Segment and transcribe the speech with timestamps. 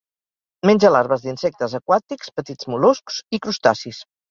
[0.69, 4.05] Menja larves d'insectes aquàtics, petits mol·luscs i crustacis.